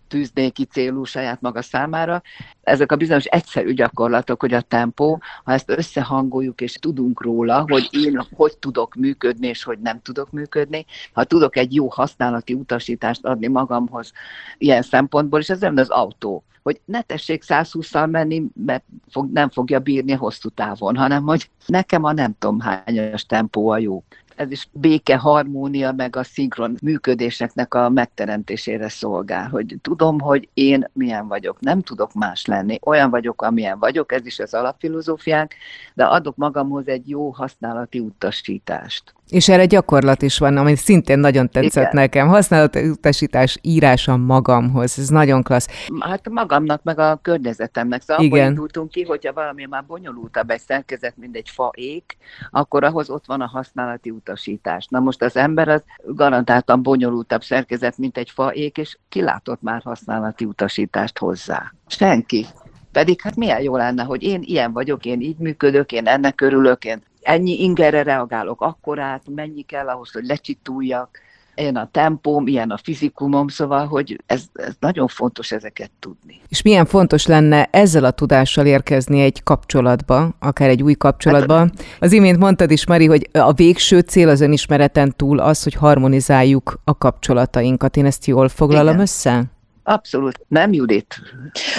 [0.09, 2.23] tűzné ki célú saját maga számára.
[2.62, 7.88] Ezek a bizonyos egyszerű gyakorlatok, hogy a tempó, ha ezt összehangoljuk és tudunk róla, hogy
[7.90, 13.25] én hogy tudok működni és hogy nem tudok működni, ha tudok egy jó használati utasítást
[13.25, 14.12] adni magamhoz
[14.59, 19.51] ilyen szempontból, és ez nem az autó hogy ne tessék 120-szal menni, mert fog, nem
[19.51, 24.03] fogja bírni hosszú távon, hanem hogy nekem a nem tudom hányos tempó a jó
[24.38, 30.90] ez is béke, harmónia, meg a szinkron működéseknek a megteremtésére szolgál, hogy tudom, hogy én
[30.92, 35.55] milyen vagyok, nem tudok más lenni, olyan vagyok, amilyen vagyok, ez is az alapfilozófiánk,
[35.94, 39.14] de adok magamhoz egy jó használati utasítást.
[39.28, 41.90] És erre gyakorlat is van, ami szintén nagyon tetszett Igen.
[41.92, 42.28] nekem.
[42.28, 45.86] Használati utasítás írása magamhoz, ez nagyon klassz.
[46.00, 48.02] Hát magamnak, meg a környezetemnek.
[48.02, 48.38] Szóval Igen.
[48.38, 52.16] akkor indultunk ki, hogyha valami már bonyolultabb egy szerkezet, mint egy faék,
[52.50, 54.86] akkor ahhoz ott van a használati utasítás.
[54.90, 60.44] Na most az ember az garantáltan bonyolultabb szerkezet, mint egy faék, és kilátott már használati
[60.44, 61.72] utasítást hozzá.
[61.86, 62.46] Senki.
[62.92, 66.84] Pedig hát milyen jó lenne, hogy én ilyen vagyok, én így működök, én ennek örülök,
[66.84, 71.18] én ennyi ingerre reagálok akkorát, mennyi kell ahhoz, hogy lecsituljak,
[71.54, 76.40] ilyen a tempóm, ilyen a fizikumom, szóval, hogy ez, ez nagyon fontos ezeket tudni.
[76.48, 81.56] És milyen fontos lenne ezzel a tudással érkezni egy kapcsolatba, akár egy új kapcsolatba.
[81.56, 85.74] Hát, az imént mondtad is, Mari, hogy a végső cél az önismereten túl az, hogy
[85.74, 87.96] harmonizáljuk a kapcsolatainkat.
[87.96, 89.00] Én ezt jól foglalom Igen.
[89.00, 89.44] össze?
[89.88, 91.20] Abszolút, nem Judit.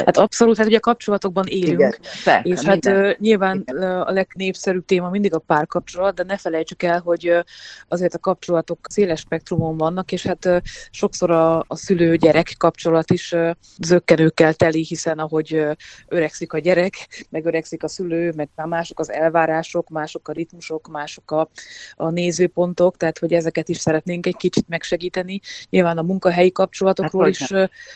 [0.05, 3.15] Hát abszolút, hát ugye kapcsolatokban élünk, Igen, fe, és hát minden.
[3.19, 4.01] nyilván Igen.
[4.01, 7.43] a legnépszerűbb téma mindig a párkapcsolat, de ne felejtsük el, hogy
[7.87, 13.35] azért a kapcsolatok széles spektrumon vannak, és hát sokszor a, a szülő-gyerek kapcsolat is
[13.79, 15.65] zöggenőkkel teli, hiszen ahogy
[16.07, 16.93] öregszik a gyerek,
[17.31, 21.49] meg öregszik a szülő, meg már mások az elvárások, mások a ritmusok, mások a,
[21.95, 25.39] a nézőpontok, tehát hogy ezeket is szeretnénk egy kicsit megsegíteni.
[25.69, 27.51] Nyilván a munkahelyi kapcsolatokról hát, is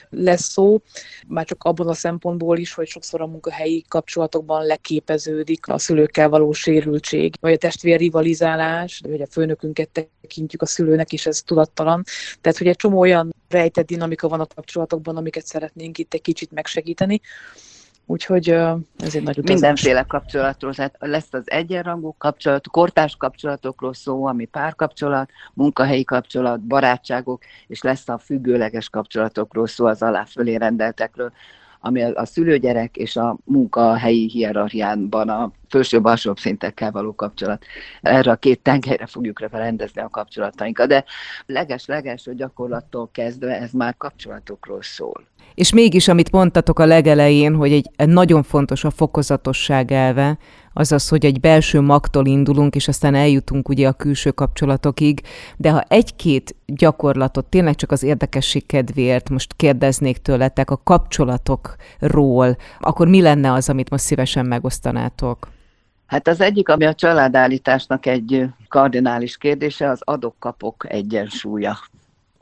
[0.10, 0.82] lesz szó,
[1.28, 6.52] már csak abban a szempontból is, hogy sokszor a munkahelyi kapcsolatokban leképeződik a szülőkkel való
[6.52, 12.04] sérültség, vagy a testvér rivalizálás, vagy a főnökünket tekintjük a szülőnek, és ez tudattalan.
[12.42, 16.52] Tehát, hogy egy csomó olyan rejtett dinamika van a kapcsolatokban, amiket szeretnénk itt egy kicsit
[16.52, 17.22] megsegíteni.
[18.14, 19.60] Úgyhogy ez egy nagy utazás.
[19.60, 27.44] Mindenféle kapcsolatról, tehát lesz az egyenrangú kapcsolat, kortárs kapcsolatokról szó, ami párkapcsolat, munkahelyi kapcsolat, barátságok,
[27.68, 31.32] és lesz a függőleges kapcsolatokról szó, az alá fölé rendeltekről,
[31.86, 37.66] ami a szülőgyerek és a munkahelyi hierarchiánban a fősőbb alsóbb szintekkel való kapcsolat.
[38.02, 41.04] Erre a két tengelyre fogjuk rendezni a kapcsolatainkat, de
[41.46, 45.24] leges-leges, hogy gyakorlattól kezdve ez már kapcsolatokról szól.
[45.56, 50.38] És mégis, amit mondtatok a legelején, hogy egy nagyon fontos a fokozatosság elve,
[50.74, 55.22] azaz, hogy egy belső magtól indulunk, és aztán eljutunk ugye a külső kapcsolatokig,
[55.58, 63.08] de ha egy-két gyakorlatot tényleg csak az érdekesség kedvéért most kérdeznék tőletek a kapcsolatokról, akkor
[63.08, 65.52] mi lenne az, amit most szívesen megosztanátok?
[66.06, 71.78] Hát az egyik, ami a családállításnak egy kardinális kérdése, az adok-kapok egyensúlya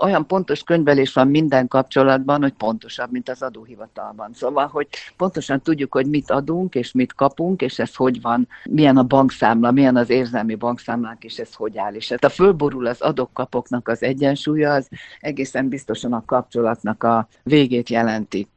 [0.02, 4.34] olyan pontos könyvelés van minden kapcsolatban, hogy pontosabb, mint az adóhivatalban.
[4.34, 4.88] Szóval, hogy
[5.18, 9.72] pontosan tudjuk, hogy mit adunk, és mit kapunk, és ez hogy van, milyen a bankszámla,
[9.72, 11.94] milyen az érzelmi bankszámlánk, és ez hogy áll.
[11.94, 14.88] És hát a fölborul az adok-kapoknak az egyensúlya, az
[15.20, 18.48] egészen biztosan a kapcsolatnak a végét jelenti.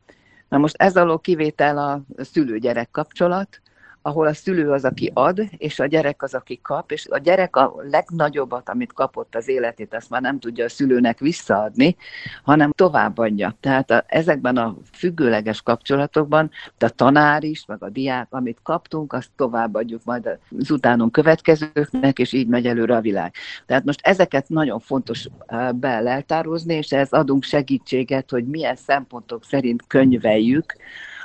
[0.48, 3.60] Na most ez alól kivétel a szülő-gyerek kapcsolat,
[4.06, 7.56] ahol a szülő az, aki ad, és a gyerek az, aki kap, és a gyerek
[7.56, 11.96] a legnagyobbat, amit kapott az életét, azt már nem tudja a szülőnek visszaadni,
[12.42, 13.56] hanem továbbadja.
[13.60, 19.30] Tehát a, ezekben a függőleges kapcsolatokban a tanár is, meg a diák, amit kaptunk, azt
[19.36, 23.32] továbbadjuk majd az utánunk következőknek, és így megy előre a világ.
[23.66, 25.28] Tehát most ezeket nagyon fontos
[25.74, 30.76] beleltározni, és ez adunk segítséget, hogy milyen szempontok szerint könyveljük,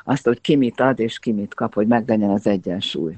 [0.10, 3.18] azt, hogy ki mit ad és ki mit kap, hogy meglegyen az egyensúly.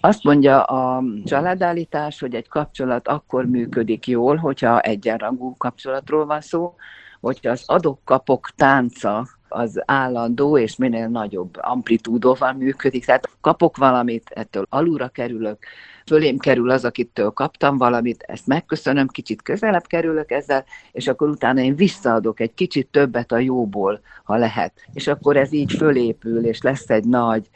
[0.00, 6.74] Azt mondja a családállítás, hogy egy kapcsolat akkor működik jól, hogyha egyenrangú kapcsolatról van szó,
[7.20, 13.04] hogyha az adok-kapok tánca az állandó és minél nagyobb amplitúdóval működik.
[13.04, 15.58] Tehát kapok valamit, ettől alulra kerülök,
[16.06, 21.60] fölém kerül az, akitől kaptam valamit, ezt megköszönöm, kicsit közelebb kerülök ezzel, és akkor utána
[21.60, 24.72] én visszaadok egy kicsit többet a jóból, ha lehet.
[24.92, 27.48] És akkor ez így fölépül, és lesz egy nagy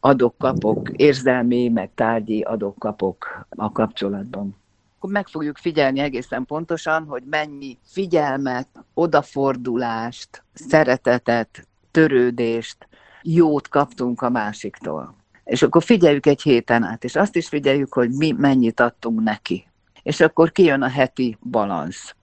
[0.00, 4.56] adok-kapok, érzelmi, meg tárgyi adok-kapok a kapcsolatban
[4.98, 12.88] akkor meg fogjuk figyelni egészen pontosan, hogy mennyi figyelmet, odafordulást, szeretetet, törődést,
[13.22, 15.14] jót kaptunk a másiktól.
[15.44, 19.66] És akkor figyeljük egy héten át, és azt is figyeljük, hogy mi mennyit adtunk neki.
[20.02, 22.14] És akkor kijön a heti balansz.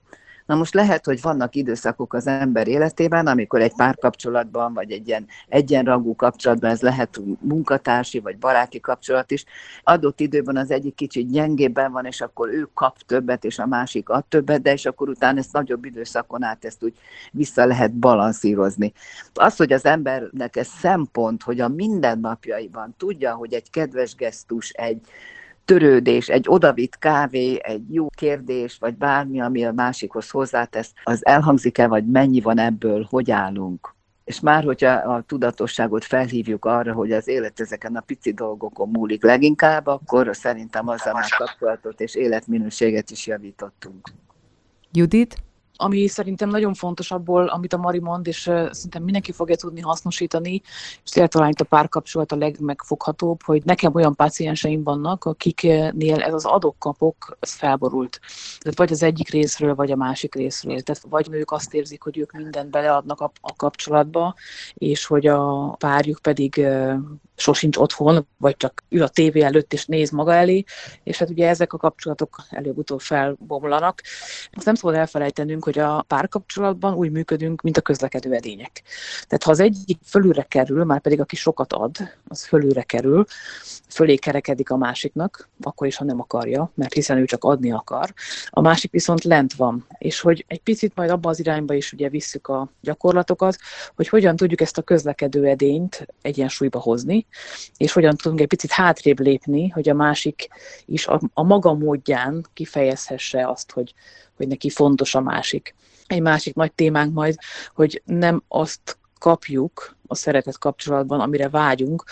[0.46, 5.26] Na most lehet, hogy vannak időszakok az ember életében, amikor egy párkapcsolatban, vagy egy ilyen
[5.48, 9.44] egyenrangú kapcsolatban, ez lehet munkatársi, vagy baráti kapcsolat is,
[9.82, 14.08] adott időben az egyik kicsit gyengébben van, és akkor ő kap többet, és a másik
[14.08, 16.94] ad többet, de és akkor utána ezt nagyobb időszakon át ezt úgy
[17.32, 18.92] vissza lehet balanszírozni.
[19.34, 25.00] Az, hogy az embernek ez szempont, hogy a mindennapjaiban tudja, hogy egy kedves gesztus, egy
[25.66, 31.86] törődés, egy odavitt kávé, egy jó kérdés, vagy bármi, ami a másikhoz hozzátesz, az elhangzik-e,
[31.86, 33.94] vagy mennyi van ebből, hogy állunk.
[34.24, 39.22] És már, hogyha a tudatosságot felhívjuk arra, hogy az élet ezeken a pici dolgokon múlik
[39.22, 44.08] leginkább, akkor szerintem azzal már kapcsolatot és életminőséget is javítottunk.
[44.92, 45.45] Judit?
[45.76, 50.62] Ami szerintem nagyon fontos abból, amit a Mari mond, és szerintem mindenki fogja tudni hasznosítani,
[51.04, 56.34] és tényleg talán itt a párkapcsolat a legmegfoghatóbb, hogy nekem olyan pácienseim vannak, akiknél ez
[56.34, 58.20] az adok-kapok ez felborult.
[58.58, 60.80] Tehát vagy az egyik részről, vagy a másik részről.
[60.80, 64.34] Tehát vagy ők azt érzik, hogy ők mindent beleadnak a, a kapcsolatba,
[64.74, 66.66] és hogy a párjuk pedig
[67.36, 70.64] sosincs otthon, vagy csak ül a tévé előtt és néz maga elé,
[71.02, 74.02] és hát ugye ezek a kapcsolatok előbb-utóbb felbomlanak.
[74.52, 78.82] Azt nem szabad elfelejtenünk, hogy a párkapcsolatban úgy működünk, mint a közlekedő edények.
[79.26, 81.96] Tehát ha az egyik fölülre kerül, már pedig aki sokat ad,
[82.28, 83.24] az fölülre kerül,
[83.88, 88.12] fölé kerekedik a másiknak, akkor is, ha nem akarja, mert hiszen ő csak adni akar.
[88.50, 89.86] A másik viszont lent van.
[89.98, 93.56] És hogy egy picit majd abba az irányba is ugye visszük a gyakorlatokat,
[93.96, 97.25] hogy hogyan tudjuk ezt a közlekedő edényt egyensúlyba hozni,
[97.76, 100.48] és hogyan tudunk egy picit hátrébb lépni, hogy a másik
[100.84, 103.94] is a, a maga módján kifejezhesse azt, hogy,
[104.36, 105.74] hogy neki fontos a másik.
[106.06, 107.36] Egy másik nagy témánk majd,
[107.74, 112.04] hogy nem azt kapjuk a szeretet kapcsolatban, amire vágyunk,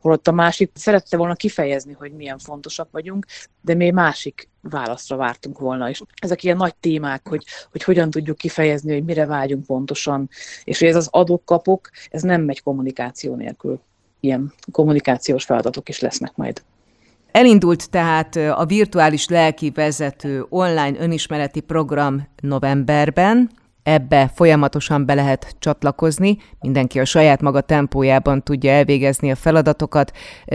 [0.00, 3.26] holott a másik szerette volna kifejezni, hogy milyen fontosak vagyunk,
[3.60, 5.88] de mi másik válaszra vártunk volna.
[5.88, 10.28] És ezek ilyen nagy témák, hogy, hogy hogyan tudjuk kifejezni, hogy mire vágyunk pontosan,
[10.64, 13.80] és hogy ez az adok-kapok, ez nem megy kommunikáció nélkül.
[14.20, 16.62] Ilyen kommunikációs feladatok is lesznek majd.
[17.32, 23.50] Elindult tehát a virtuális lelki vezető online önismereti program novemberben,
[23.82, 30.12] ebbe folyamatosan be lehet csatlakozni, mindenki a saját maga tempójában tudja elvégezni a feladatokat,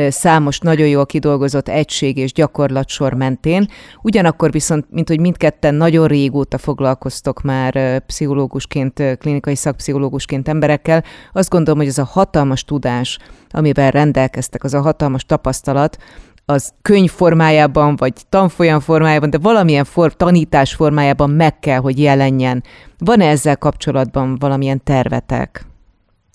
[0.07, 3.67] számos nagyon jól kidolgozott egység és gyakorlatsor mentén.
[4.01, 11.79] Ugyanakkor viszont, mint hogy mindketten nagyon régóta foglalkoztok már pszichológusként, klinikai szakpszichológusként emberekkel, azt gondolom,
[11.79, 15.97] hogy ez a hatalmas tudás, amivel rendelkeztek, az a hatalmas tapasztalat,
[16.45, 22.63] az könyv formájában, vagy tanfolyam formájában, de valamilyen for, tanítás formájában meg kell, hogy jelenjen.
[22.97, 25.65] Van-e ezzel kapcsolatban valamilyen tervetek?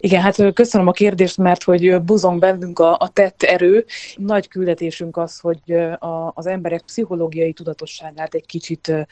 [0.03, 3.85] Igen, hát köszönöm a kérdést, mert hogy buzong bennünk a, a tett erő.
[4.17, 9.07] Nagy küldetésünk az, hogy a, az emberek pszichológiai tudatosságát egy kicsit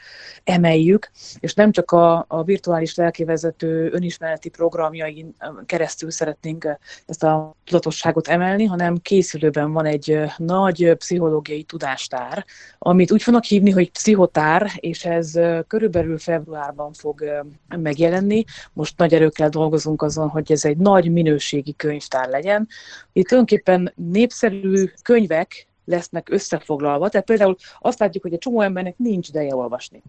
[0.45, 5.35] emeljük, és nem csak a, a virtuális lelkivezető önismereti programjain
[5.67, 12.45] keresztül szeretnénk ezt a tudatosságot emelni, hanem készülőben van egy nagy pszichológiai tudástár,
[12.79, 15.33] amit úgy fognak hívni, hogy pszichotár, és ez
[15.67, 17.45] körülbelül februárban fog
[17.77, 18.45] megjelenni.
[18.73, 22.69] Most nagy erőkkel dolgozunk azon, hogy ez egy nagy minőségi könyvtár legyen.
[23.13, 27.09] Itt tulajdonképpen népszerű könyvek lesznek összefoglalva.
[27.09, 30.03] Tehát például azt látjuk, hogy egy csomó embernek nincs ideje olvasni.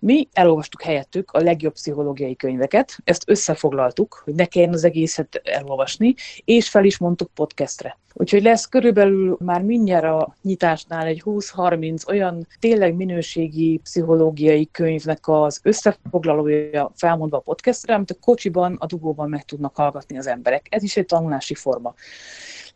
[0.00, 6.14] Mi elolvastuk helyettük a legjobb pszichológiai könyveket, ezt összefoglaltuk, hogy ne kelljen az egészet elolvasni,
[6.44, 7.98] és fel is mondtuk podcastre.
[8.20, 15.60] Úgyhogy lesz körülbelül már mindjárt a nyitásnál egy 20-30 olyan tényleg minőségi pszichológiai könyvnek az
[15.62, 20.66] összefoglalója felmondva a podcastre, amit a kocsiban, a dugóban meg tudnak hallgatni az emberek.
[20.70, 21.94] Ez is egy tanulási forma.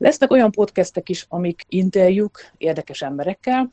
[0.03, 3.71] Lesznek olyan podcastek is, amik interjúk érdekes emberekkel,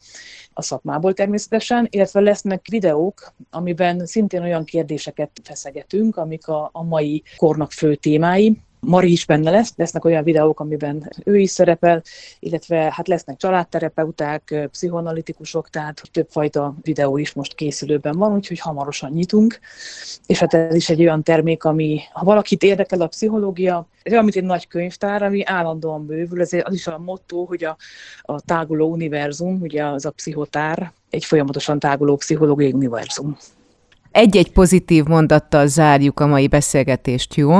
[0.53, 7.23] a szakmából természetesen, illetve lesznek videók, amiben szintén olyan kérdéseket feszegetünk, amik a, a mai
[7.37, 12.01] kornak fő témái, Mari is benne lesz, lesznek olyan videók, amiben ő is szerepel,
[12.39, 19.59] illetve hát lesznek családterapeuták, pszichoanalitikusok, tehát többfajta videó is most készülőben van, úgyhogy hamarosan nyitunk.
[20.25, 24.23] És hát ez is egy olyan termék, ami, ha valakit érdekel a pszichológia, ez olyan,
[24.23, 27.77] mint egy nagy könyvtár, ami állandóan bővül, ez az is a motto, hogy a,
[28.21, 33.37] a táguló univerzum, ugye az a pszichotár, egy folyamatosan táguló pszichológiai univerzum.
[34.11, 37.57] Egy-egy pozitív mondattal zárjuk a mai beszélgetést, jó?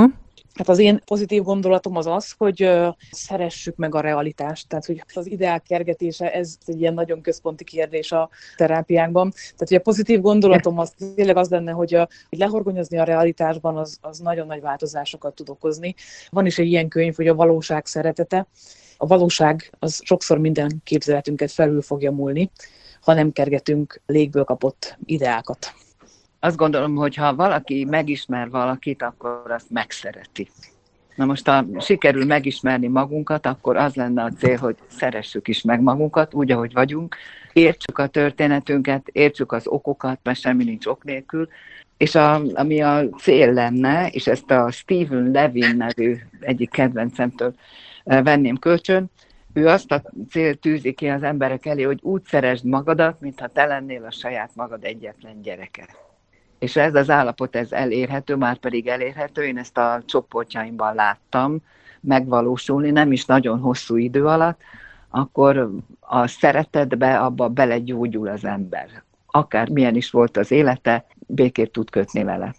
[0.60, 2.70] Hát az én pozitív gondolatom az az, hogy
[3.10, 8.12] szeressük meg a realitást, tehát hogy az ideál kergetése, ez egy ilyen nagyon központi kérdés
[8.12, 9.30] a terápiánkban.
[9.30, 13.76] Tehát hogy a pozitív gondolatom az tényleg az lenne, hogy, a, hogy lehorgonyozni a realitásban
[13.76, 15.94] az, az nagyon nagy változásokat tud okozni.
[16.30, 18.46] Van is egy ilyen könyv, hogy a valóság szeretete.
[18.96, 22.50] A valóság az sokszor minden képzeletünket felül fogja múlni,
[23.00, 25.74] ha nem kergetünk légből kapott ideákat
[26.40, 30.48] azt gondolom, hogy ha valaki megismer valakit, akkor azt megszereti.
[31.14, 35.80] Na most, ha sikerül megismerni magunkat, akkor az lenne a cél, hogy szeressük is meg
[35.80, 37.16] magunkat, úgy, ahogy vagyunk,
[37.52, 41.48] értsük a történetünket, értsük az okokat, mert semmi nincs ok nélkül,
[41.96, 47.54] és a, ami a cél lenne, és ezt a Stephen Levin nevű egyik kedvencemtől
[48.04, 49.10] venném kölcsön,
[49.52, 53.64] ő azt a cél tűzi ki az emberek elé, hogy úgy szeresd magadat, mintha te
[53.64, 55.86] lennél a saját magad egyetlen gyereke
[56.60, 61.58] és ez az állapot ez elérhető, már pedig elérhető, én ezt a csoportjaimban láttam
[62.00, 64.60] megvalósulni, nem is nagyon hosszú idő alatt,
[65.08, 65.70] akkor
[66.00, 69.02] a szeretetbe abba belegyógyul az ember.
[69.26, 72.54] Akár milyen is volt az élete, békét tud kötni vele.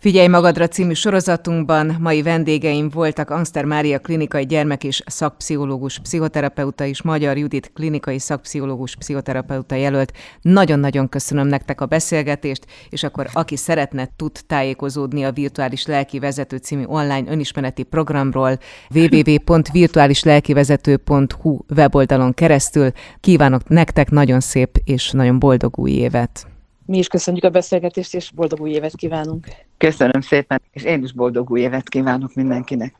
[0.00, 7.02] Figyelj magadra című sorozatunkban mai vendégeim voltak Angster Mária klinikai gyermek és szakpszichológus pszichoterapeuta és
[7.02, 10.12] Magyar Judit klinikai szakpszichológus pszichoterapeuta jelölt.
[10.40, 16.56] Nagyon-nagyon köszönöm nektek a beszélgetést, és akkor aki szeretne tud tájékozódni a Virtuális Lelki Vezető
[16.56, 18.58] című online önismereti programról
[18.94, 22.90] www.virtuálislelkivezető.hu weboldalon keresztül.
[23.20, 26.57] Kívánok nektek nagyon szép és nagyon boldog új évet!
[26.88, 29.46] Mi is köszönjük a beszélgetést, és boldog új évet kívánunk.
[29.76, 32.94] Köszönöm szépen, és én is boldog új évet kívánok mindenkinek.